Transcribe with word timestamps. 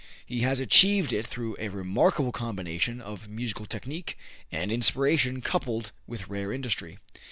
He 0.25 0.39
has 0.39 0.59
achieved 0.59 1.13
it 1.13 1.27
through 1.27 1.57
a 1.59 1.67
remarkable 1.69 2.31
combination 2.31 2.99
of 3.01 3.29
musical 3.29 3.67
technique 3.67 4.17
and 4.51 4.71
inspiration 4.71 5.41
coupled 5.41 5.91
with 6.07 6.27
rare 6.27 6.51
industry. 6.51 6.97